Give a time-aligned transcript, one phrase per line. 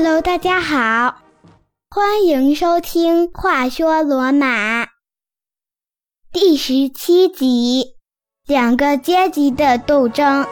[0.00, 1.22] Hello，大家好，
[1.90, 4.84] 欢迎收听《话说罗马》
[6.30, 7.96] 第十七集：
[8.46, 10.46] 两个阶级的斗争。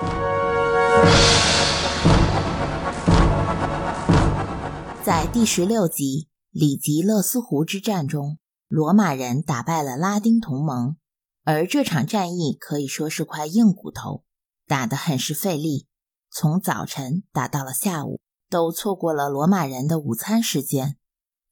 [5.05, 10.97] 在第十六集里吉勒斯湖之战中，罗马人打败了拉丁同盟，
[11.45, 14.25] 而这场战役可以说是块硬骨头，
[14.67, 15.87] 打得很是费力，
[16.33, 18.21] 从早晨打到了下午。
[18.57, 20.97] 都错过了罗马人的午餐时间。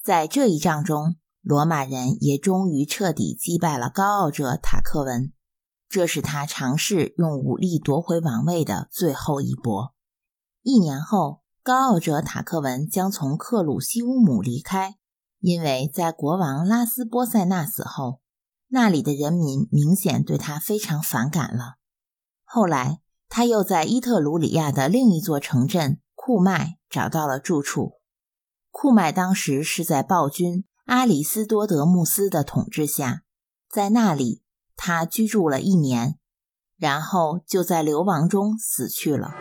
[0.02, 5.30] 在这一仗中，罗马人也终于彻底击败了高傲者塔克文，
[5.86, 9.92] 这是他尝试用武力夺回王位的最后一搏。
[10.62, 14.96] 一年后，高傲者塔克文将从克鲁西乌姆离开，
[15.40, 18.22] 因为在国王拉斯波塞纳死后，
[18.68, 21.74] 那里的人民明显对他非常反感了。
[22.44, 26.00] 后来，他又在伊特鲁里亚的另一座城镇。
[26.26, 28.00] 库麦找到了住处。
[28.70, 33.24] 库麦当时是在暴君阿里斯多德穆斯的统治下，
[33.68, 34.42] 在那里
[34.74, 36.18] 他居住了一年，
[36.78, 39.34] 然后就在流亡中死去了。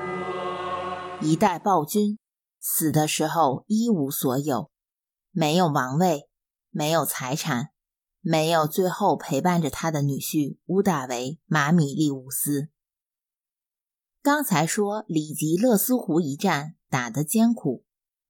[1.22, 2.20] 一代暴君
[2.60, 4.70] 死的时候一无所有，
[5.32, 6.28] 没有王位，
[6.70, 7.70] 没有财产，
[8.20, 12.73] 没有最后陪伴着他的女婿乌大维马米利乌斯。
[14.24, 17.84] 刚才说里吉勒斯湖一战打得艰苦，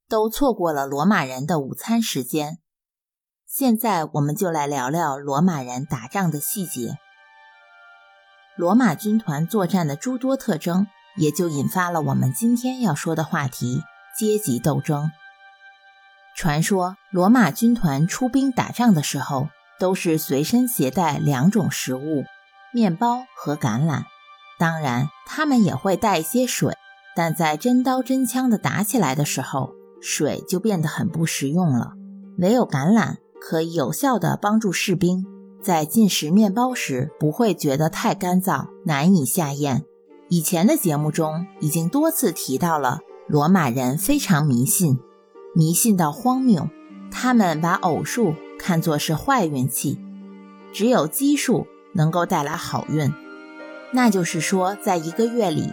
[0.09, 2.57] 都错过了罗马人的午餐时间。
[3.45, 6.97] 现在我们就来聊聊罗马人打仗的细节。
[8.57, 13.83] 罗马军团作战的诸多特征，也就引发了我们今天要说的话题——
[14.17, 15.11] 阶级斗争。
[16.35, 19.49] 传说罗马军团出兵打仗的时候，
[19.79, 22.23] 都是随身携带两种食物：
[22.73, 24.05] 面包和橄榄。
[24.63, 26.73] 当然，他们也会带一些水，
[27.17, 31.91] 但在真刀真枪的打起来的时候，水就变得很不实用了。
[32.37, 35.25] 唯有橄榄可以有效地帮助士兵
[35.61, 39.83] 在进食面包时不会觉得太干燥，难以下咽。
[40.29, 44.97] 以前的节目中已经多次提到了，罗马人非常迷信，
[45.53, 46.69] 迷信到荒谬。
[47.11, 49.99] 他们把偶数看作是坏运气，
[50.71, 53.13] 只有奇数能够带来好运。
[53.95, 55.69] 那就是说，在一个月里，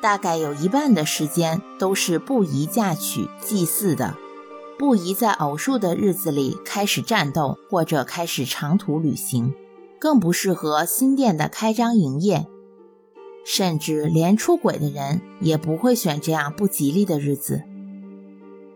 [0.00, 4.14] 大概有一半的时间都是不宜嫁娶、祭祀的，
[4.78, 9.52] 不宜在偶数的日子里开始战斗或者开始长途旅行，
[9.98, 12.46] 更不适合新店的开张营业，
[13.44, 17.62] 甚至连出轨的人也不会选这样不吉利的日子。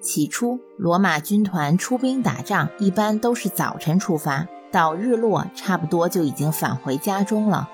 [0.01, 7.69] 起初，罗马军团出兵打仗，一般都是早晨出发，到日落差不多就已经返回家中了。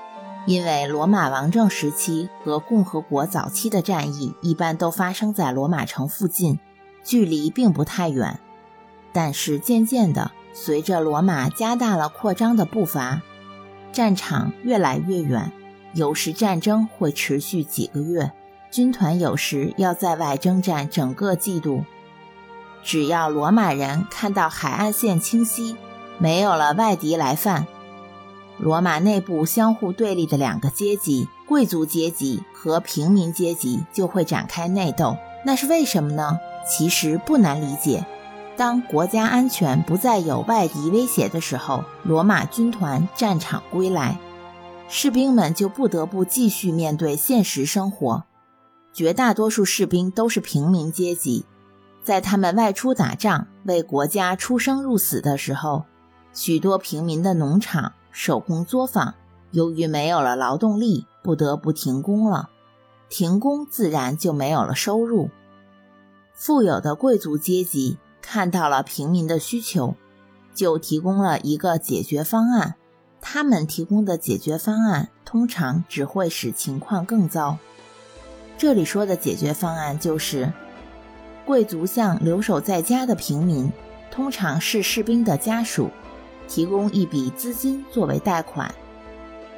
[0.47, 6.59] 因为罗马王政时期和共和国早期的战役一般都发生在罗马城附近，
[7.03, 8.39] 距离并不太远。
[9.13, 13.23] 但是渐渐的，随着罗马加大了扩张的步伐，
[13.93, 15.51] 战场越来越远，
[15.95, 18.33] 有时战争会持续几个月，
[18.71, 21.85] 军团有时要在外征战整个季度。
[22.83, 25.75] 只要罗马人看到海岸线清晰，
[26.19, 27.67] 没有了外敌来犯。
[28.59, 35.17] 罗马内部相互对立的两个阶级——贵族阶级和平民阶级，就会展开内斗。
[35.45, 36.39] 那是为什么呢？
[36.67, 38.07] 其实不难理解。
[38.57, 44.19] 当国家安全不再有外敌威胁的时候，罗马军团战场归来，
[44.89, 48.25] 士兵们就不得不继续面对现实生活。
[48.93, 51.45] 绝大多数士兵都是平民阶级，
[52.05, 55.85] 在他们外出打仗、为国家出生入死的时候，
[56.33, 57.93] 许多平民的农场。
[58.15, 59.15] 手工作坊
[59.51, 62.49] 由于没有了劳动力，不得不停工了。
[63.09, 65.31] 停工自然就没有了收入。
[66.33, 69.97] 富有的贵族阶级看到了平民的需求，
[70.55, 72.77] 就提供了一个解决方案。
[73.21, 77.59] 他们提供的解决方案通常只会使情况更糟。
[78.57, 80.53] 这里说的解决方案就是，
[81.45, 83.73] 贵族向留守在家的平民，
[84.09, 85.91] 通常是士兵的家属。
[86.49, 88.75] 提供一笔资金作为贷款，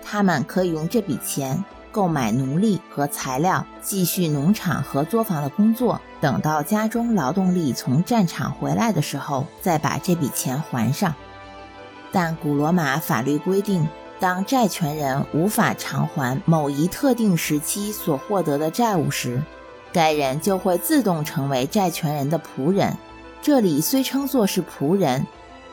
[0.05, 6.01] 他们可以用这笔钱购买奴隶和材料，继续农场和作坊的工作。
[6.21, 11.15] 等到家中劳动力从战场回来的时候，再把这笔钱还上。
[12.13, 13.87] 但古罗马法律规定，
[14.19, 19.43] 当债权人无法偿还某一特定时期所获得的债务时，
[19.93, 22.97] 该人就会自动成为债权人的仆人。
[23.43, 25.27] 这里虽称作是仆人。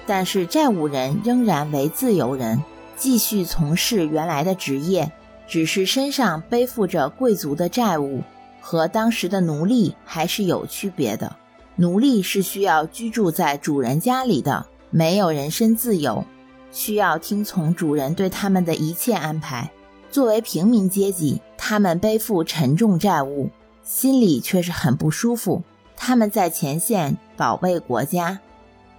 [0.06, 2.64] 但是债务人仍然为自由人，
[2.96, 5.12] 继续从事原来的职业，
[5.48, 8.22] 只是身上背负着贵族的债务，
[8.62, 11.36] 和当时的奴隶还是有区别的。
[11.76, 16.24] 奴隶是需要居住在主人家里的，没有人身自由，
[16.72, 19.72] 需要听从主人对他们的一切安排。
[20.12, 23.50] 作为平民阶级，他们背负沉重债务，
[23.84, 25.64] 心里却是很不舒服。
[25.96, 28.40] 他们在前线保卫国家，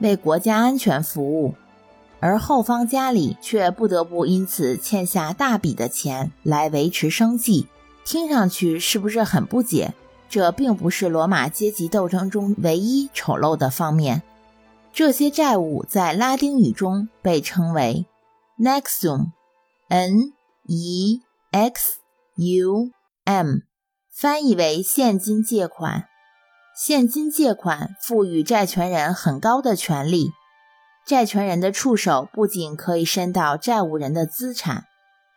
[0.01, 1.55] 为国家安全服务，
[2.21, 7.69] 而后方家里却不得不因此欠下大笔的钱来维持生计。
[8.05, 9.95] 听上去是不是很不解？
[10.29, 14.23] 这并不是罗马阶级斗争中唯一丑陋的方面。
[14.93, 18.07] 这些债务在拉丁语中被称为
[18.59, 20.33] nexum，n
[20.67, 21.21] e
[21.51, 21.99] x
[22.37, 22.91] u
[23.25, 23.57] m，
[24.11, 26.09] 翻译为现金借款。
[26.77, 30.33] 现金借款赋予债权人很高的权利，
[31.07, 34.87] 债权人的触手不仅可以伸到债务人的资产，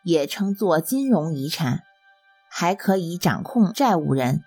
[0.04, 1.82] 也称作金融遗产，
[2.50, 4.42] 还可以掌控债务人。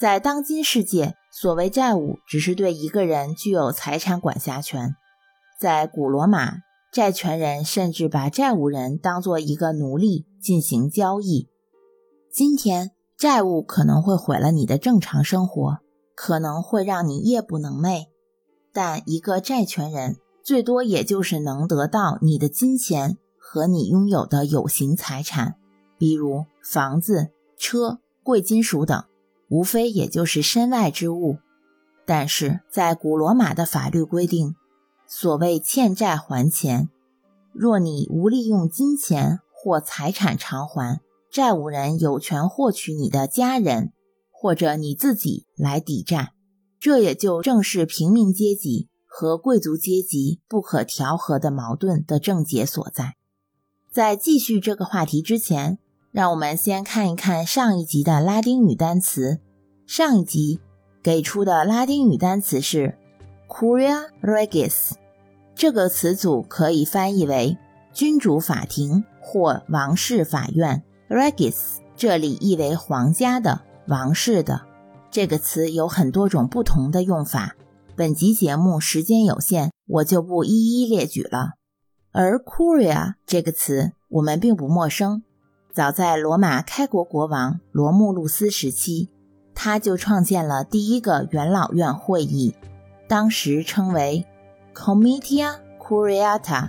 [0.00, 4.96] 在当今世界，所谓债务只是对一个人具有财产管辖权。
[5.60, 6.54] 在古罗马，
[6.90, 11.50] 债权人甚至把债务人当作一个奴隶进行交易。
[12.32, 15.78] 今天，债务可能会毁了你的正常生活，
[16.14, 18.06] 可能会让你夜不能寐。
[18.72, 25.56] 但一个债权人最多也就是能得到你的金钱和你拥有的有形财产，
[25.98, 29.04] 比如房子、车、贵金属等。
[29.48, 31.36] 无非也就是身外之物，
[32.06, 34.56] 但是在古罗马的法律规定，
[35.06, 36.88] 所谓欠债还钱，
[37.52, 43.92] 若你无利用金钱或财产偿还，债务人有权获取你的家人
[44.42, 46.32] 或者你自己来抵债。
[46.80, 53.14] 这也就正是平民阶级和贵族阶级不可调和的矛盾的症结所在。
[53.90, 55.78] 在继续这个话题之前。
[56.12, 59.40] 让我们先看一看上一集的拉丁语单词。
[59.86, 60.60] 上一集
[61.02, 62.98] 给出的拉丁语单词是
[63.48, 64.92] “curia regis”，
[65.54, 67.56] 这个词组可以翻译为
[67.94, 70.84] “君主法庭”或“王室法院”。
[71.08, 74.62] regis 这里意为皇家的、王室的。
[75.10, 77.54] 这个词有很多种不同的用法，
[77.94, 80.50] 本集节目时间有限，我就不一
[80.82, 81.52] 一列举了。
[82.12, 85.22] 而 “curia” 这个词我们并不陌生。
[85.72, 89.08] 早在罗马开国国王罗慕路斯时期，
[89.54, 92.54] 他就创建了第一个元老院会议，
[93.08, 94.26] 当时称为
[94.74, 96.68] Comitia Curiata，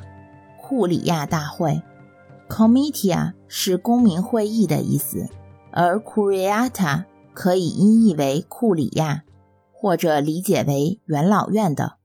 [0.62, 1.82] 库里亚大会。
[2.50, 5.28] Comitia 是公民会议的意思，
[5.74, 9.24] 而 Curiata 可以音译为库里亚，
[9.72, 11.98] 或者理解为元老院的，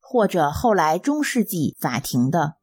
[0.00, 2.54] 或者后来中世纪法庭的，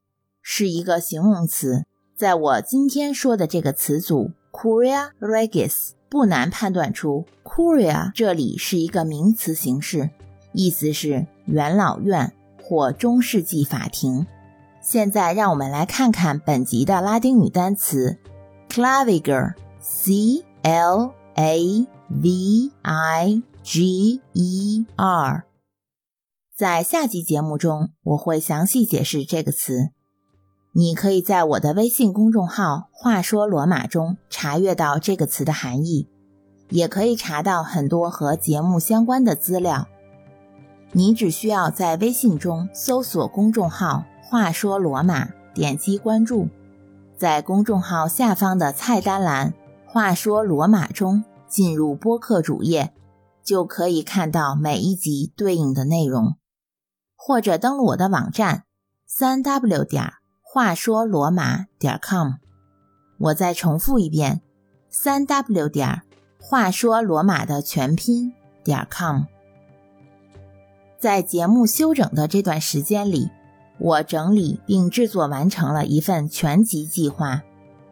[0.41, 1.85] 是一个形容词。
[2.17, 10.09] 在我今天说的这个词组 “curia regis”，不难判断出 “curia” 这里是一个名词形式，
[10.53, 12.33] 意思是元老院
[12.63, 14.25] 或中世纪法庭。
[14.81, 18.17] 现在让我们来看看本集的拉丁语单词
[18.69, 19.53] Claviger
[19.89, 25.45] C L A V I G E R，。
[26.53, 29.91] 在下集节目中，我会详细解释这个词。
[30.73, 36.09] 你可以在我的微信公众号“话说罗马”中查阅到这个词的含义，
[36.69, 39.87] 也可以查到很多和节目相关的资料。
[40.91, 46.49] 你只需要在微信中搜索公众号“话说罗马”，点击关注，
[47.17, 49.53] 在公众号下方的菜单栏
[49.87, 52.93] “话说罗马”中进入播客主页，
[53.43, 56.35] 就可以看到每一集对应的内容，
[57.15, 58.65] 或者登录我的网站
[59.07, 60.13] 三 w 点。
[60.49, 62.35] 话说罗马点 com，
[63.19, 64.41] 我再重复一遍，
[64.89, 66.01] 三 w 点
[66.39, 69.23] 话说罗马的全拼点 com。
[70.99, 73.29] 在节目休整的这段时间里，
[73.77, 77.43] 我整理并制作完成了一份全集计划，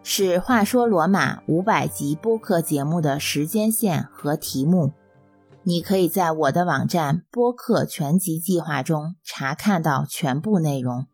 [0.07, 4.91] 是话说罗马五百集播客节目的时间线和题目。
[5.63, 11.07] 你可以在我的网站播客全集计划中查看到全部内容。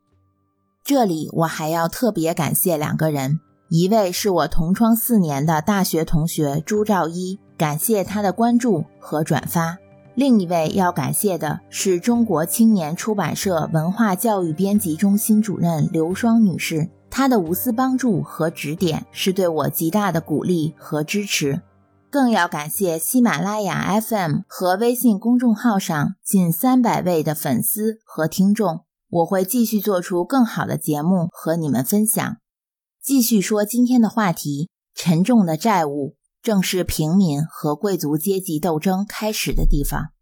[0.83, 9.77] 这里我还要特别感谢两个人，一位是我同窗四年的大学同学朱兆一，感谢他的关注和转发；
[10.15, 21.62] 另一位要感谢的是中国青年出版社文化教育编辑中心主任刘双女士，他的无私帮助和指点是对我极大的鼓励和支持。
[22.10, 28.86] 更要感谢喜马拉雅 FM 和微信公众号上近三百位的粉丝和听众。
[29.10, 32.38] 我会继续做出更好的节目和你们分享。
[33.03, 40.13] 继续说今天的话题：沉重的债务正是平民和贵族阶级斗争开始的地方。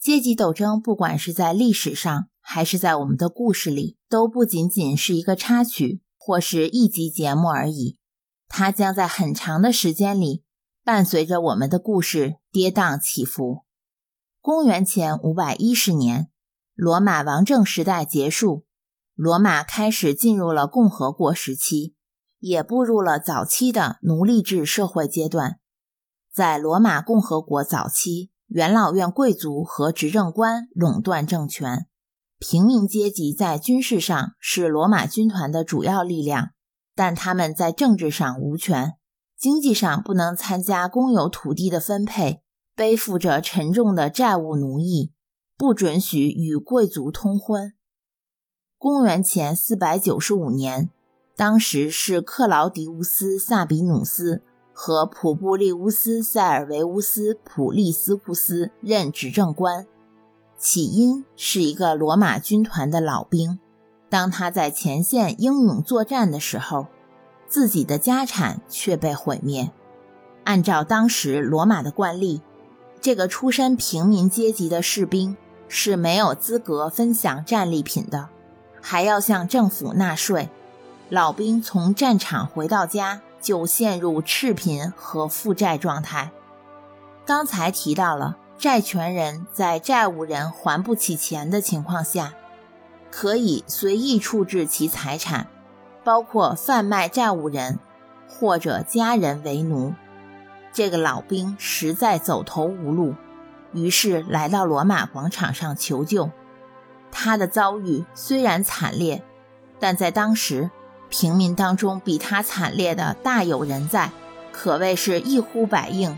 [0.00, 7.96] 阶级斗争不管是在历史上还是在我们的故事里，都不仅仅是一个插曲或是一集节目而已，
[8.46, 10.44] 它将在很长的时间里
[10.84, 13.64] 伴随着我们的故事跌宕起伏。
[14.40, 16.28] 公元前五百一十年，
[16.74, 18.66] 罗马王政时代结束，
[19.14, 21.94] 罗马开始进入了共和国时期，
[22.40, 25.58] 也步入了早期的奴隶制社会阶段。
[26.32, 28.30] 在罗马共和国早期。
[28.48, 31.86] 元老院贵族和执政官垄断政权，
[32.42, 36.50] 平民阶级在军事上是罗马军团的主要力量，
[36.96, 38.94] 但他们在政治上无权，
[39.38, 42.42] 经济上不能参加公有土地的分配，
[42.74, 45.12] 背负着沉重的债务奴役，
[45.56, 47.74] 不准许与贵族通婚。
[48.76, 50.90] 公元前四百九十五年，
[51.36, 54.42] 当时是克劳迪乌斯·萨比努斯。
[54.74, 59.86] 和普布利乌斯·塞尔维乌斯·普利斯库斯任执政官，
[60.62, 63.58] 起因是一个罗马军团的老兵。
[64.08, 66.86] 当他在前线英勇作战的时候，
[67.48, 69.72] 自己的家产却被毁灭。
[70.44, 72.40] 按照当时罗马的惯例，
[73.00, 78.28] 这个出身平民阶级的士兵是没有资格分享战利品的，
[78.80, 80.48] 还要向政府纳税。
[81.08, 83.22] 老兵从战场回到家。
[83.42, 86.30] 就陷入赤贫和负债状态。
[87.26, 92.34] 刚才提到了，债权人在债务人还不起钱的情况下，
[93.10, 95.48] 可以随意处置其财产，
[96.04, 97.80] 包括贩卖债务人
[98.28, 99.94] 或者家人为奴。
[100.72, 103.16] 这个老兵实在走投无路，
[103.72, 106.30] 于是来到罗马广场上求救。
[107.10, 109.24] 他的遭遇虽然惨烈，
[109.80, 110.70] 但在当时。
[111.10, 114.12] 平民当中比他惨烈的大有人在，
[114.52, 116.16] 可谓是一呼百应。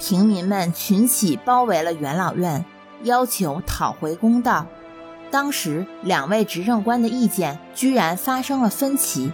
[0.00, 2.64] 平民们群起包围了元老院，
[3.02, 4.66] 要求讨回公道。
[5.30, 9.30] 当时两位执政官的意见居然发生了分歧。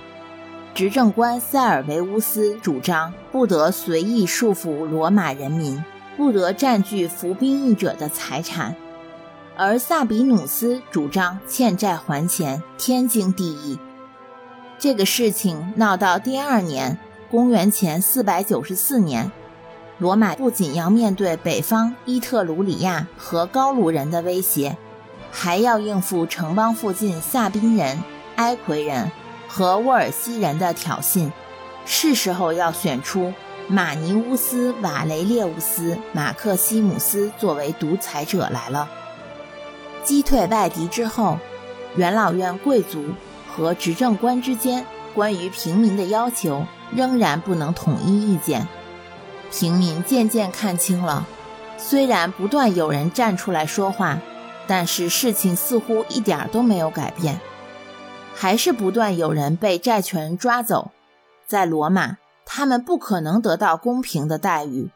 [0.74, 5.82] 执政官塞尔维乌斯主张不得随意束缚罗马人民，
[6.16, 8.74] 不得占据服兵役者的财产，
[9.56, 13.78] 而萨比努斯主张欠债还钱，天经地义。
[14.78, 16.98] 这个事情闹到第二年，
[17.30, 19.32] 公元前四百九十四年，
[19.98, 24.76] 罗马不仅要面对北方伊特鲁里亚和高卢人的威胁，
[25.30, 28.02] 还要应付城邦附近萨宾人、
[28.36, 29.10] 埃奎人
[29.48, 31.30] 和沃尔西人的挑衅，
[31.86, 33.32] 是时候要选出
[33.68, 38.88] 马尼乌斯·瓦雷列乌斯·马克西姆斯作为独裁者来了。
[40.04, 41.38] 击退外敌之后，
[41.96, 43.04] 元老院贵族。
[43.48, 44.84] 和执政官之间
[45.14, 48.68] 关于平民的要求仍然不能统一意见，
[49.50, 51.26] 平民渐渐看清了，
[51.78, 54.20] 虽然不断有人站出来说话，
[54.66, 57.40] 但是事情似乎一点都没有改变，
[58.34, 60.90] 还是不断有人被债权人抓走，
[61.46, 64.90] 在罗马他们不可能得到公平的待遇，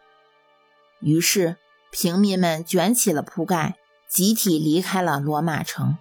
[1.01, 1.57] 于是
[1.91, 3.77] 平民们卷起了铺盖，
[4.09, 5.97] 集体离开了罗马城。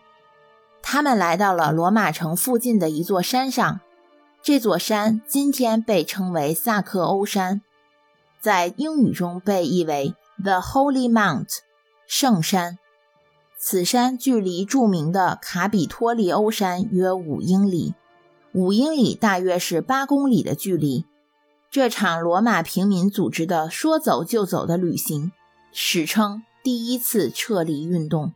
[0.82, 3.82] 他们来到了罗马城附近的一座山上，
[4.42, 7.62] 这座山今天被称为萨克欧山，
[8.42, 11.50] 在英语中被译为 The Holy Mount，
[12.08, 12.80] 圣山。
[13.58, 17.94] 此山距离著名的卡比托利欧山约五英里，
[18.54, 21.06] 五英里大约是八公里的距离。
[21.70, 25.34] 这场罗马平民组织的说走就走的旅行，
[25.74, 28.34] 史称第一次撤离运动。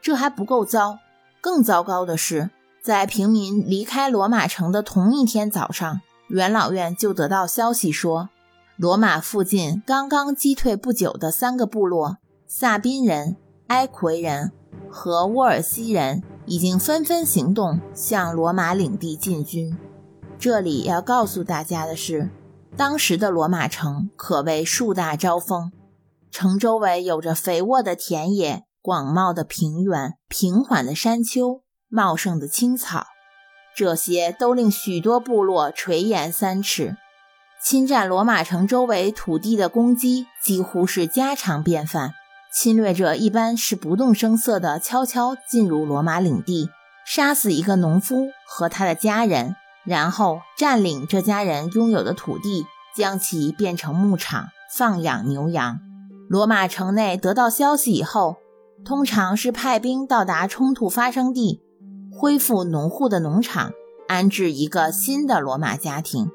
[0.00, 0.98] 这还不够糟。
[1.40, 2.50] 更糟糕的是，
[2.80, 8.28] 在平民离开罗马城的同一天早上，元老院就得到消息说，
[8.80, 12.16] 罗马附近刚刚击退不久的三个部落——
[12.48, 14.52] 萨宾人、埃奎人
[14.88, 19.76] 和沃尔西人，已经纷纷行动向罗马领地进军。
[20.38, 22.30] 这里要告诉大家的是，
[22.74, 25.70] 当时的罗马城可谓树大招风，
[26.30, 28.64] 城周围有着肥沃的田野。
[28.80, 31.60] 广袤的平原、平缓的山丘、
[31.90, 33.04] 茂盛的青草，
[33.76, 36.96] 这些都令许多部落垂涎三尺。
[37.62, 42.12] 侵占罗马城周围土地的攻击几乎是家常便饭。
[42.52, 46.68] 侵略者一般是不动声色地悄悄进入罗马领地，
[47.06, 55.78] 杀死一个农夫和他的家人，然后占领这家人拥有的土地，将其变成牧场，放养牛羊。
[56.28, 58.36] 罗马城内得到消息以后。
[58.82, 61.60] 通常是派兵到达冲突发生地，
[62.10, 63.72] 恢复农户的农场，
[64.08, 66.30] 安置一个新的罗马家庭。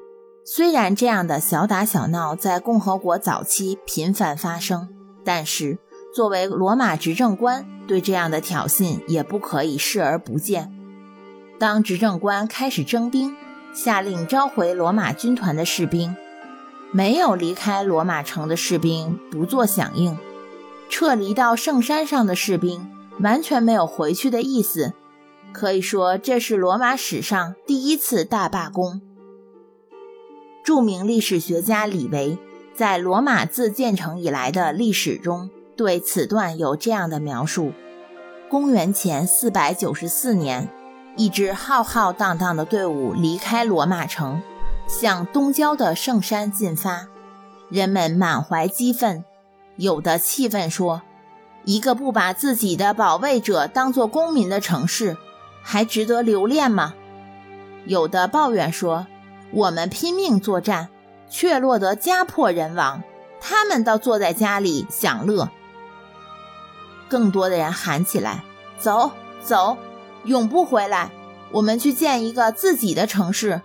[0.48, 4.88] 虽然这样的小打小闹在共和国早期频繁发生，
[5.24, 5.76] 但是
[6.14, 10.72] 作为罗马执政官，对这样的挑衅也不可以视而不见。
[11.58, 13.34] 当执政官开始征兵，
[13.74, 16.14] 下令召回罗马军团的士兵，
[16.92, 20.16] 没有离开罗马城的士兵不做响应，
[20.88, 22.88] 撤离到圣山上的士兵
[23.18, 24.92] 完全没有回去的意思。
[25.52, 29.00] 可以说，这是罗马史上第一次大罢工。
[30.66, 32.36] 著名历史学家李维
[32.74, 37.72] 在罗马自建成以来的历史中，对此段有这样的描述：
[38.50, 40.68] 公元前四百九十四年。
[41.16, 44.42] 一支浩浩荡荡的队伍离开罗马城，
[44.88, 47.06] 向东郊的圣山进发。
[47.70, 49.24] 人们满怀激愤，
[49.76, 51.02] 有的气愤说
[51.64, 55.16] ：“一个不把自己的保卫者当作公民的城市，
[55.62, 56.94] 还值得留恋吗？”
[57.86, 59.06] 有的抱怨说
[59.52, 60.88] ：“我们拼命作战，
[61.28, 63.02] 却落得家破人亡，
[63.40, 65.50] 他们倒坐在家里享乐。”
[67.08, 68.42] 更多的人喊起来
[68.78, 69.12] ：“走，
[69.42, 69.76] 走！”
[70.24, 71.10] 永不回来，
[71.52, 73.62] 我们去建一个自己的城市。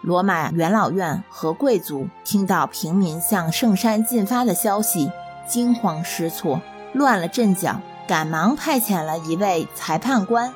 [0.00, 5.10] 罗马元老院和贵族听到平民向圣山进发的消息，
[5.48, 6.60] 惊慌失措，
[6.92, 10.54] 乱了阵脚，赶忙派遣了一位裁判官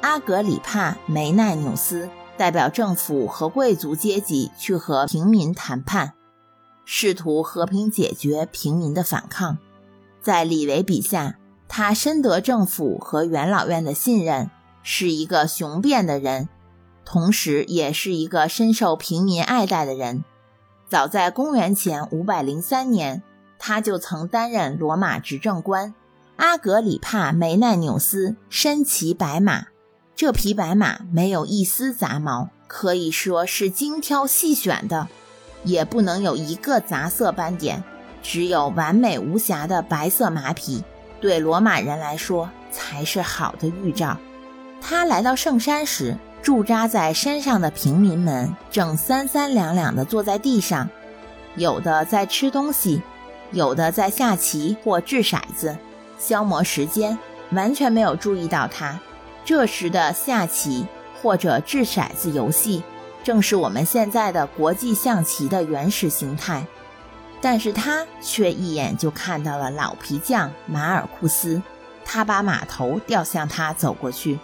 [0.00, 6.14] 阿格里帕梅奈纽斯，代表政府和贵族阶级去和平民谈判，
[6.84, 9.58] 试图和平解决平民的反抗。
[10.20, 11.38] 在李维笔下。
[11.74, 14.50] 他深得政府和元老院的信任，
[14.82, 16.50] 是一个雄辩的人，
[17.02, 20.22] 同时也是一个深受平民爱戴的人。
[20.90, 23.22] 早在公元前五百零三年，
[23.58, 25.94] 他就曾担任罗马执政官。
[26.36, 29.68] 阿格里帕梅奈纽斯身骑白马，
[30.14, 35.08] 这匹白马没有一丝杂毛，可以说是精挑细选的，
[35.64, 37.82] 也不能有一个杂色斑点，
[38.22, 40.84] 只有完美无瑕的白色马匹。
[41.20, 44.16] 对罗马人来说，才是好的预兆。
[44.80, 50.88] 他来到圣山时，驻扎在山上的平民们正三三两两地坐在地上，
[51.56, 53.00] 有的在吃东西，
[53.52, 55.76] 有的在下棋或掷骰子，
[56.18, 57.16] 消磨时间，
[57.52, 58.98] 完全没有注意到他。
[59.44, 60.86] 这时的下棋
[61.20, 62.82] 或者掷骰子游戏，
[63.24, 66.66] 正是我们现在的国际象棋的原始形态。
[67.40, 71.60] 但是他却一眼就看到了老皮匠马尔库斯，
[72.04, 74.38] 他把马头调向他走过去。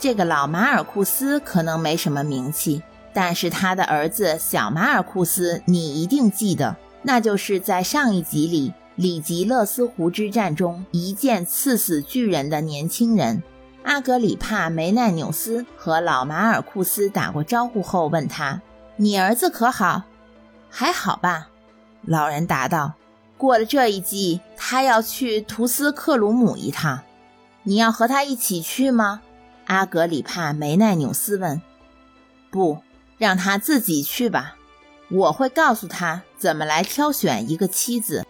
[0.00, 2.82] 这个老马尔库斯可能没什么名气，
[3.14, 13.42] 但是他的儿子小马尔库斯你一定记得，那就是在上一集里里吉勒斯湖之战中一剑刺死巨人的年轻人。
[13.82, 18.60] 阿格里帕梅奈纽斯和老马尔库斯打过招呼后，问他
[18.96, 20.02] ：“你儿子可好？
[20.68, 21.48] 还好吧？”
[22.02, 22.94] 老人答道
[23.38, 27.00] ：“过了这一季，他要去图斯克鲁姆一趟。
[27.62, 29.22] 你要和他一起去吗？”
[29.66, 31.60] 阿格里帕梅奈纽斯问。
[32.50, 32.82] “不，
[33.18, 34.56] 让他自己去吧。
[35.10, 38.26] 我会告诉他怎么来挑选一个妻子。”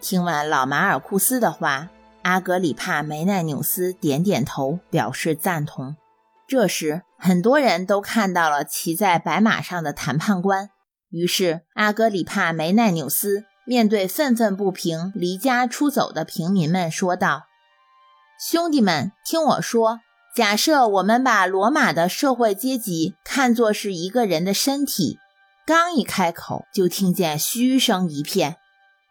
[0.00, 1.88] 听完老马尔库斯的话，
[2.26, 5.94] 阿格里帕梅奈纽斯点点头，表示赞同。
[6.48, 10.70] 这时，很多人都看到了骑在白马上的谈判官。
[11.08, 17.44] 于是，阿格里帕梅奈纽斯面对愤愤不平、离家出走的平民们说道
[18.44, 20.00] ：“兄弟们，听我说，
[20.34, 25.20] 假设我们把罗马的社会阶级看作是一个人的身体。”
[25.64, 28.56] 刚一开口，就听见嘘声一片。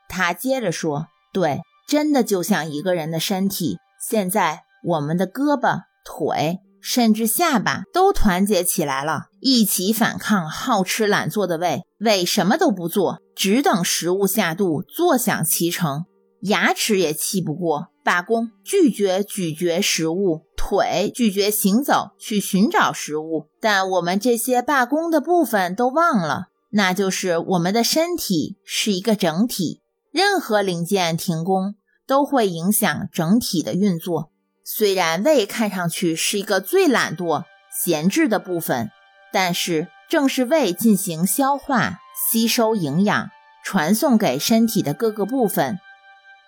[0.10, 3.78] 他接着说：“对，真的就像一个人的身体。
[4.10, 11.82] 现在，我们的胳膊、腿。”甚至下巴都团结起来了，一起反抗好吃懒做的胃。
[11.98, 16.06] 胃什么都不做，只等食物下肚，坐享其成。
[16.42, 23.48] 牙齿也气不过，罢工，拒绝咀嚼食物；腿拒绝行走，去寻找食物。
[23.60, 29.82] 但我们这些罢工的部分都忘了，那就是我们的身体是一个整体，
[30.16, 31.76] 任何零件停工
[32.08, 34.32] 都会影响整体的运作。
[34.64, 38.92] 虽然胃看上去是一个最懒惰、闲置的部分，
[39.34, 42.00] 但是正是胃进行消化、
[42.32, 43.30] 吸收营养、
[43.62, 45.82] 传送给身体的各个部分。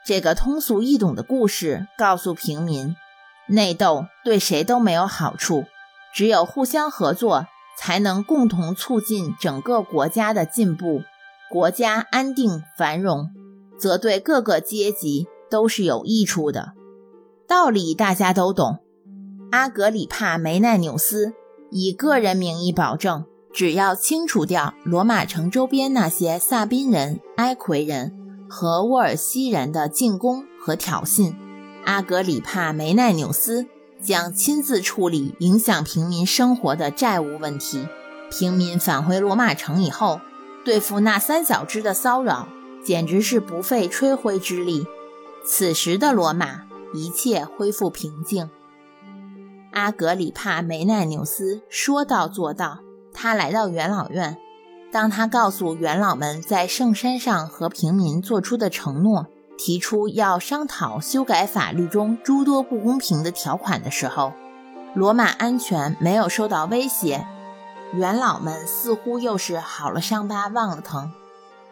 [0.06, 2.96] 这个通俗易懂的故事告诉平民：
[3.50, 5.66] 内斗对谁都没有好处，
[6.16, 11.04] 只有互相合作，才能共同促进整个国家的进步。
[11.50, 13.30] 国家安定繁荣，
[13.78, 16.74] 则对各个阶级都是有益处的。
[17.48, 18.80] 道理大家都懂。
[19.52, 21.34] 阿格里帕梅奈纽斯
[21.72, 28.14] 以个人名义保证，只要清除掉罗马城周边那些萨宾人、埃奎人
[28.50, 31.34] 和沃尔西人的进攻和挑衅。
[31.86, 33.68] 阿格里帕·梅奈纽斯
[34.02, 37.88] 将亲自处理影响平民生活的债务问题。
[38.30, 40.20] 平民返回罗马城以后，
[40.66, 42.50] 对付那三小只的骚扰，
[42.88, 44.88] 简直是不费吹灰之力。
[45.46, 46.62] 此时的罗马，
[46.94, 48.50] 一切恢复平静。
[49.74, 52.80] 阿格里帕·梅奈纽斯说到做到。
[53.14, 54.38] 他来到元老院，
[54.90, 64.32] 当他告诉元老们在圣山上和平民做出的承诺，提出要商讨修改法律中诸多不公平的条款的时候，
[64.96, 67.28] 罗马安全没有受到威胁。
[67.94, 71.12] 元老们似乎又是好了伤疤忘了疼，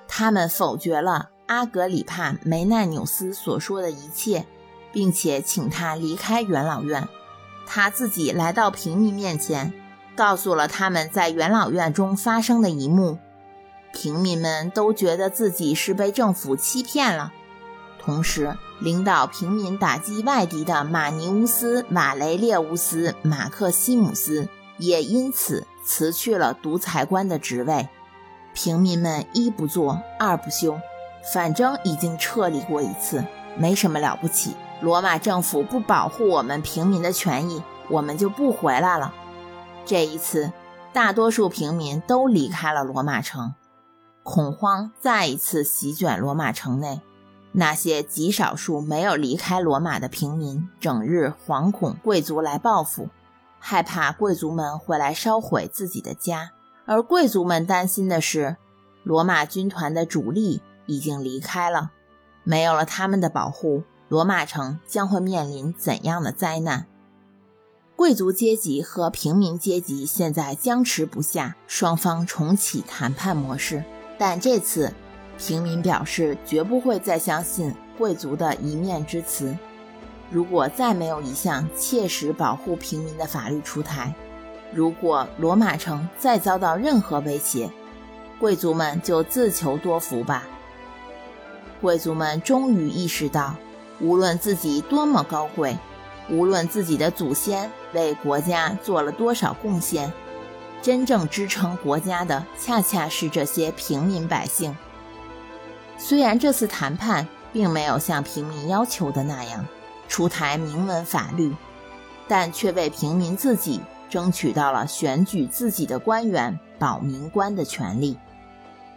[0.07, 4.45] 他们否决了阿格里帕·梅奈纽斯所说的一切，
[4.91, 7.07] 并且请他离开元老院。
[7.65, 9.73] 他自己来到平民面前，
[10.15, 13.17] 告诉了他们在元老院中发生的一幕。
[13.91, 17.31] 平民们都觉得自己是被政府欺骗了。
[17.97, 27.87] 同时，领导平民打击外敌的马尼乌斯·瓦雷列乌斯·马克西姆斯也因此辞去了独裁官的职位。
[28.55, 30.79] 平民们一不做二不休，
[31.33, 33.23] 反正已经撤离过一次，
[33.57, 34.55] 没什么了不起。
[34.81, 39.13] 罗马政府不保护我们平民的权益，我们就不回来了。
[39.85, 40.53] 这一次，
[40.93, 43.53] 大多数平民都离开了罗马城，
[44.23, 47.01] 恐慌再一次席卷罗马城内。
[47.51, 53.09] 那些极少数没有离开罗马的平民，整日惶恐贵族来报复，
[53.59, 56.51] 害怕贵族们会来烧毁自己的家。
[56.85, 58.57] 而贵族们担心的是，
[59.03, 61.91] 罗马军团的主力已经离开了，
[62.43, 63.83] 没有了他们的保护。
[64.07, 66.85] 罗马城将会面临怎样的灾难？
[67.95, 73.83] 贵族阶级和平民阶级现在僵持不下，双方重启谈判模式。
[74.19, 74.93] 但这次，
[75.39, 79.57] 平民表示绝不会再相信贵族的一面之词。
[80.29, 84.13] 如果再没有一项切实保护平民的法律出台，
[84.75, 87.71] 如果罗马城再遭到任何威胁，
[88.37, 90.43] 贵族们就自求多福吧。
[91.79, 93.55] 贵族们终于意识到。
[94.01, 95.77] 无论自己多么高贵，
[96.29, 100.11] 无论自己的祖先为国家做了多少贡献，
[100.81, 104.75] 真正支撑国家的恰恰是这些平民百姓。
[105.97, 109.65] 虽然这次谈判并没有像平民要求的那样
[110.09, 111.55] 出台明文法律，
[112.27, 118.17] 但却为平民自己争取到了选举自己的官员保民官的权利。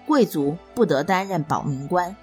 [0.07, 2.17] 贵族不得担任保民官。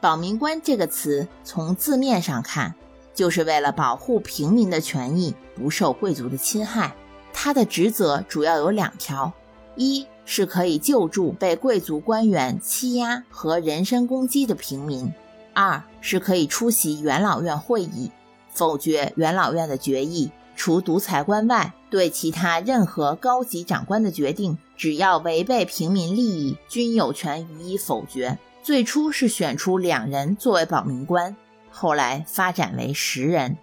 [0.00, 2.74] 保民官这个词，从字面上看，
[3.14, 6.94] 就是为了保护平民的权益不受贵族的侵害。
[7.32, 9.32] 他的职责主要有两条：
[9.76, 15.12] 一是可以救助被贵族官员欺压和人身攻击的平民；
[15.52, 18.10] 二是可以出席元老院会议，
[18.48, 20.30] 否决元老院的决议。
[20.56, 28.38] 除独裁官外，对其他任何高级长官的决定，只要违背平民利益，均有权予以否决。
[28.62, 31.36] 最初是选出两人作为保民官，
[31.70, 33.58] 后来发展为十人。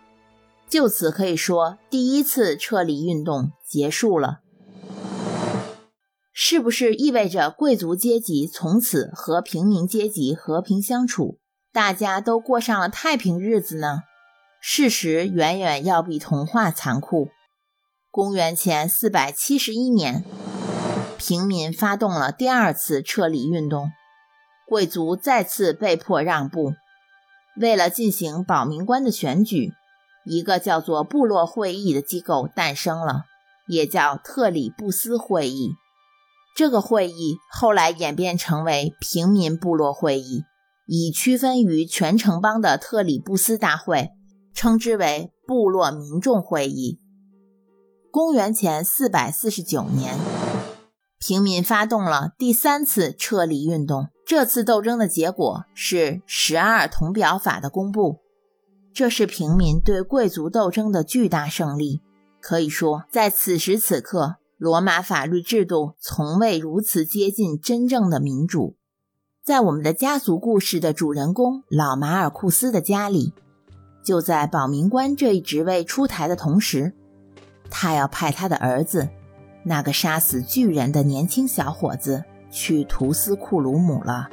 [0.67, 4.39] 就此可以说，第一次撤离运动结束了。
[6.33, 11.39] 是不是意味着贵族阶级从此和平民阶级和平相处，
[11.71, 14.01] 大家都过上了太平日子呢？
[14.59, 17.29] 事实远远要比童话残酷。
[18.17, 20.25] 公元前四百七十一年，
[21.19, 23.91] 平民发动了第二次撤离运动。
[24.67, 26.73] 贵族再次被迫让步。
[27.61, 29.71] 为了进行保民官的选举，
[30.25, 33.25] 一个叫做部落会议的机构诞生了，
[33.67, 35.73] 也叫特里布斯会议。
[36.55, 40.41] 这个会议后来演变成为平民部落会议，
[40.87, 44.09] 以区分于全城邦的特里布斯大会，
[44.55, 46.99] 称之为部落民众会议。
[48.11, 50.17] 公元前四百四十九年，
[51.19, 54.07] 平民发动了第三次撤离运动。
[54.25, 58.19] 这次斗争的结果是十二铜表法的公布，
[58.93, 62.01] 这是平民对贵族斗争的巨大胜利。
[62.39, 68.77] 可以说，在此时此刻，罗马法律制度从未如此接近真正的民主。
[69.43, 73.33] 在我们的家族故事的主人公老马尔库斯的家里，
[74.03, 76.93] 就在保民官这一职位出台的同时，
[77.69, 79.09] 他要派他的儿子，
[79.63, 82.23] 那个杀死巨人的年轻小伙子。
[82.49, 84.29] 去图斯库鲁姆了。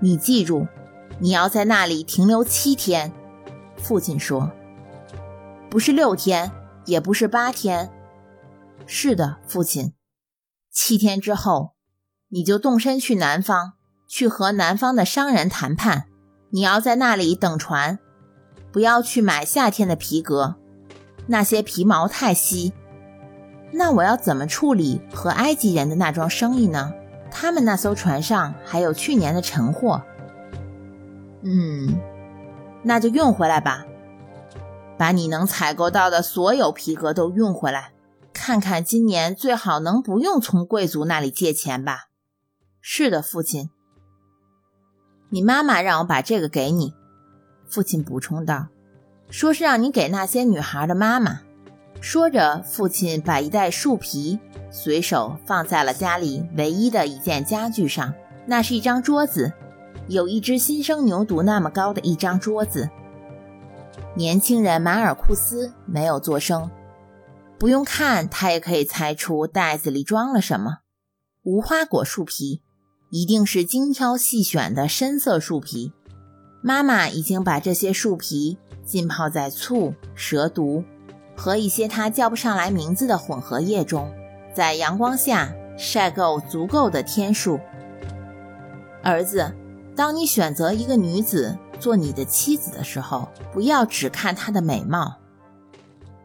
[0.00, 0.66] 你记住，
[1.20, 3.12] 你要在那里停留七天。
[3.76, 4.50] 父亲说
[5.70, 6.50] ：“不是六天，
[6.84, 7.90] 也不是八天。”
[8.86, 9.94] 是的，父亲。
[10.72, 11.74] 七天之后，
[12.28, 13.74] 你就动身去南方，
[14.08, 16.06] 去和南方的商人谈判。
[16.50, 18.00] 你要在那里等船，
[18.72, 20.56] 不要去买夏天的皮革，
[21.28, 22.72] 那些皮毛太稀。
[23.70, 26.92] 那我要怎么处理和埃及人的那桩生意呢？
[27.30, 30.02] 他们那艘船上还有去年的陈货。
[31.42, 32.00] 嗯，
[32.82, 33.86] 那就运回来吧，
[34.96, 37.92] 把你能采购到的所有皮革都运回来，
[38.32, 42.06] 看看今年最好能不用从贵族那里借钱吧。
[42.80, 43.68] 是的，父亲。
[45.28, 46.94] 你妈妈让我把这个给你，
[47.68, 48.68] 父亲补充道，
[49.30, 51.40] 说是让你给那些女孩的妈妈。
[52.00, 54.38] 说着，父亲把一袋树皮
[54.70, 58.14] 随手放在了家里唯一的一件家具上，
[58.46, 59.52] 那是一张桌子，
[60.06, 62.88] 有一只新生牛犊那么高的一张桌子。
[64.14, 66.70] 年轻人马尔库斯没有作声，
[67.58, 70.78] 不用看他也可以猜出袋子里装了什么：
[71.42, 72.62] 无花果树皮，
[73.10, 75.92] 一定是精挑细选的深色树皮。
[76.62, 78.58] 妈妈已经把这些树皮
[78.88, 80.82] 浸泡在醋、蛇毒。
[81.36, 84.12] 和一些他叫不上来名字的混合液中，
[84.52, 87.60] 在阳光下晒够足够的天数。
[89.04, 89.54] 儿子，
[89.94, 95.18] 当你选择一个女子做你的妻子的时候，不要只看她的美貌。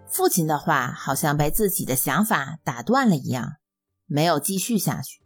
[0.08, 3.58] 父亲的话好像被自己的想法打断了一样，
[4.08, 5.21] 没有继续下去。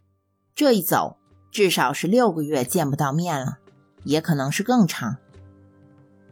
[0.54, 1.16] 这一走，
[1.50, 3.56] 至少是六个月见不到面了，
[4.04, 5.16] 也可能是更长。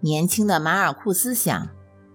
[0.00, 1.68] 年轻的马尔库斯想，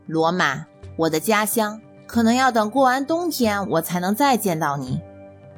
[0.05, 0.65] 罗马。
[0.97, 5.01] 我的家乡可能要等过完冬天，我才能再见到你。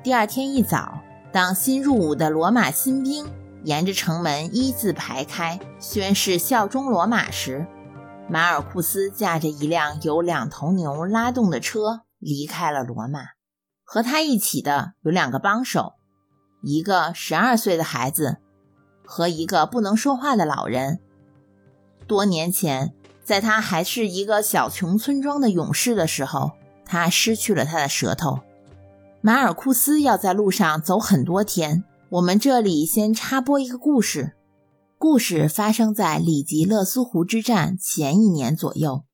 [0.04, 1.00] 第二天一早，
[1.32, 3.26] 当新入伍的罗马新兵
[3.64, 7.66] 沿着城门一字排开，宣誓效忠罗马时，
[8.30, 13.20] 马尔库斯驾着一辆由两头牛拉动的车离开了罗马。
[13.84, 15.94] 和他一起的有两个帮手，
[16.62, 18.38] 一个十二岁的孩子
[19.06, 21.00] 和一个不能说话的老人。
[22.08, 22.94] 多年前。
[23.24, 26.52] 在他还是一个小穷村庄的勇士的时候，
[26.86, 28.40] 他失去了他的舌头。
[29.22, 31.86] 马尔库斯要在路上走很多天。
[32.10, 34.34] 我们这里先插播一个故事，
[34.98, 39.06] 故事发生在里吉勒斯湖之战前一年左右。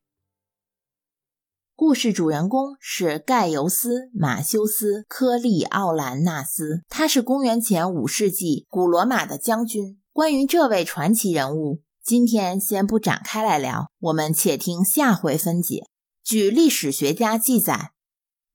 [1.76, 10.00] 故事主人公是盖尤斯·马修斯·科利奥兰纳斯，他是公元前五世纪古罗马的将军。
[10.12, 11.82] 关于这位传奇人物。
[12.10, 15.86] 今天先不展开来聊，我们且听下回分解。
[16.24, 17.92] 据历史学家记载，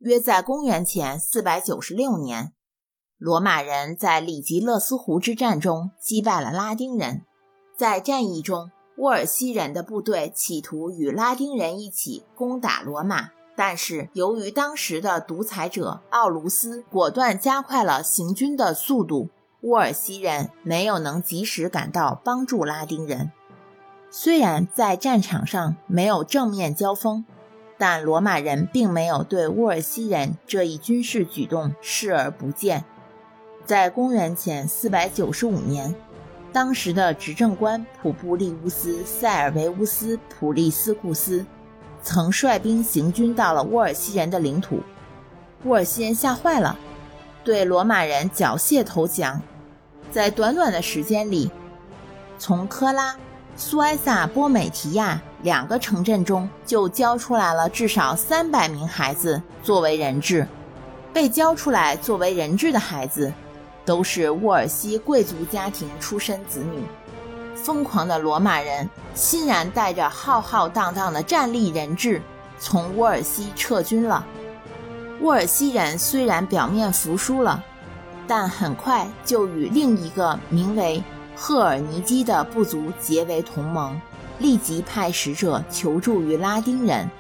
[0.00, 2.52] 约在公元前四百九十六年，
[3.16, 7.22] 罗马人在里吉勒斯湖之战中击败了拉丁人。
[7.78, 23.30] 在战役中，沃尔西人的部队企图与拉丁人一起攻打罗马，但是由于当时的独裁者奥卢斯果断加快了行军的速度，沃尔西人没有能及时赶到帮助拉丁人。
[24.16, 27.24] 虽然在战场上没有正面交锋，
[27.76, 32.84] 但罗马人并没有对沃尔西人这一军事举动视而不见。
[33.66, 35.92] 在公元前495年，
[36.52, 41.44] 当时的执政官普布利乌斯·塞尔维乌斯·普利斯库斯
[42.00, 44.78] 曾率兵行军到了沃尔西人的领土，
[45.64, 46.78] 沃尔西人吓坏了，
[47.42, 49.42] 对罗马人缴械投降。
[50.12, 51.50] 在短短的时间里，
[52.38, 53.16] 从科拉。
[53.56, 60.46] 苏埃萨波美提亚两个城镇中就交出来了至少三百名孩子作为人质，
[61.12, 63.32] 被交出来作为人质的孩子，
[63.84, 66.82] 都是沃尔西贵族家庭出身子女。
[67.54, 72.20] 疯狂的罗马人欣然带着浩浩荡荡的战利人质
[72.58, 74.26] 从沃尔西撤军了。
[75.20, 77.62] 沃尔西人虽然表面服输了，
[78.26, 81.02] 但很快就与另一个名为。
[81.36, 84.00] 赫尔尼基的部族结为同盟，
[84.38, 87.10] 立即派使者求助于拉丁人。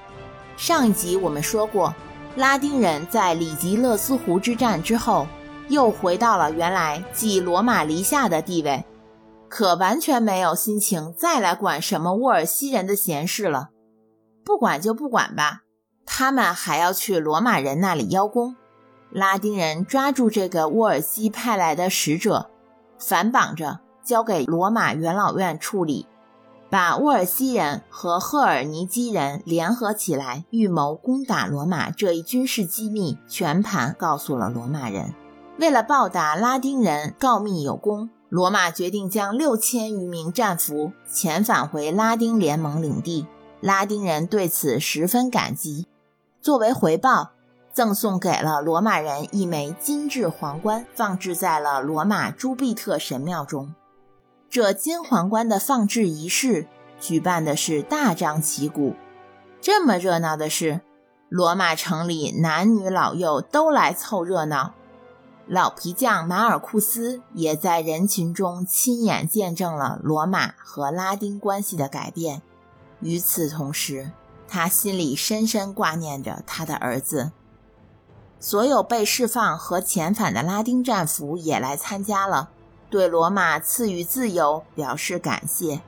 [0.56, 1.94] 上一集我们说过，
[2.36, 5.26] 拉丁人在里吉勒斯湖之战之后，
[5.68, 8.84] 又回到了原来继罗马篱下的地位，
[9.48, 13.70] 可完全没有心情再来管什么沃尔西人的闲事了。
[14.44, 15.62] 不管就不管吧，
[16.06, 18.56] 他们还要去罗马人那里邀功。
[19.10, 22.50] 拉丁人抓住这个沃尔西派来的使者，
[22.98, 23.80] 反绑着。
[24.04, 26.06] 交给罗马元老院处理，
[26.70, 35.14] 把沃尔西人和赫尔尼基人联合起来预谋攻打罗马这一军事机密全盘告诉了罗马人。
[35.58, 43.26] 为了报答拉丁人告密有功，罗马决定将六千余名战俘遣返回拉丁联盟领地。
[43.60, 45.86] 拉丁人对此十分感激，
[46.42, 47.30] 作为回报，
[47.72, 53.72] 赠送给了罗马人一枚金质皇冠，放置在了罗马朱庇特神庙中。
[54.54, 56.68] 这金皇冠的放置仪式
[57.00, 58.94] 举办的是大张旗鼓。
[59.60, 60.80] 这么热闹的事，
[61.28, 64.74] 罗马城里男女老幼都来凑热闹。
[65.48, 72.40] 老皮匠马尔库斯也在人群中亲眼见证了罗马和拉丁关系的改变。
[73.00, 74.12] 与此同时，
[74.46, 77.32] 他心里深深挂念着他的儿子。
[78.38, 82.50] 所有被释放和遣返的拉丁战俘也来参加了。
[82.94, 85.80] 对罗马赐予自由表示感谢。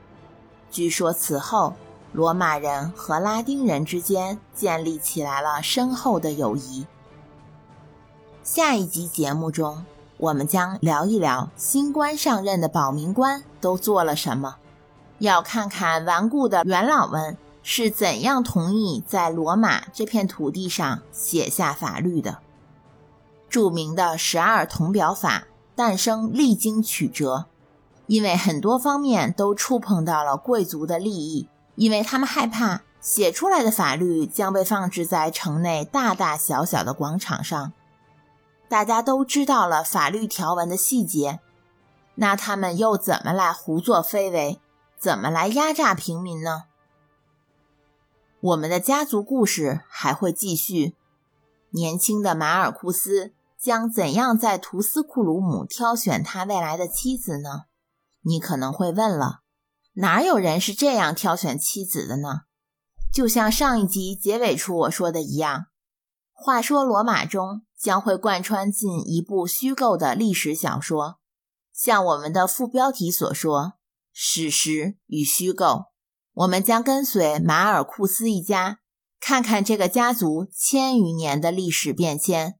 [0.69, 1.73] 据说此后，
[2.11, 6.85] 罗马人和拉丁人之间建立起来了深厚的友谊。
[8.43, 9.85] 下一集节目中，
[10.17, 14.57] 我们将聊一聊新官上任的保民官都做了什么，
[15.19, 22.39] 要看看顽固的元老们是怎样同意在罗马这片土地上写下法律的。
[23.47, 25.47] 著名的十二铜表法。
[25.77, 27.45] 诞生历经曲折，
[28.07, 37.73] 因为很多方面都触碰到了贵族的利益，因为他们害怕写出来的法律将被放置在城内大大小小的广场上，
[38.67, 41.39] 大家都知道了法律条文的细节，
[42.15, 44.59] 那他们又怎么来胡作非为，
[44.97, 46.63] 怎么来压榨平民呢？
[48.39, 50.95] 我们的家族故事还会继续，
[51.69, 53.33] 年轻的马尔库斯。
[53.59, 57.63] 将怎样在图斯库鲁姆挑选他未来的妻子呢？
[58.21, 59.41] 你可能会问了，
[59.93, 62.41] 哪有人是这样挑选妻子的呢？
[63.11, 65.67] 就像上一集结尾处我说的一样，
[66.31, 71.19] 话说罗马中将会贯穿进一部虚构的历史小说，
[71.73, 73.73] 像我们的副标题所说，
[74.13, 75.85] 史实与虚构。
[76.33, 78.81] 我们将跟随马尔库斯一家，
[79.19, 82.59] 看看这个家族千余年的历史变迁。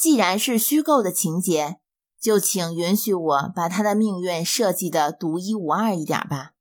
[0.00, 1.76] 既然是虚构的情节，
[2.18, 6.52] 就请允许我把他的命运设计的独一无二一点吧。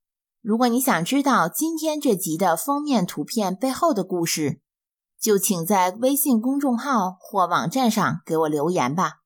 [0.41, 4.59] 如果你想知道今天这集的封面图片背后的故事，
[5.17, 9.19] 就请在微信公众号或网站上给我留言吧。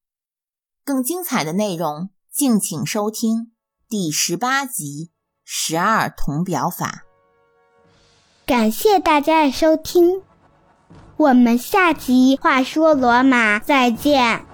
[0.85, 3.51] 更精彩的内容，敬请收听
[3.89, 5.09] 第十八集
[5.43, 7.05] 《十二铜表法》。
[8.45, 10.21] 感谢大家的收听。
[11.15, 14.52] 我们下集话说罗马再见。